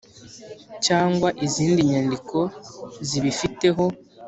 [0.85, 2.37] cyangwa izindi nyandiko
[3.07, 3.83] zibifiteho